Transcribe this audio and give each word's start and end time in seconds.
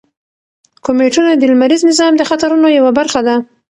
کومیټونه 0.85 1.31
د 1.35 1.43
لمریز 1.51 1.81
نظام 1.91 2.13
د 2.17 2.21
خطرونو 2.29 2.67
یوه 2.77 2.91
برخه 2.99 3.19
ده. 3.27 3.35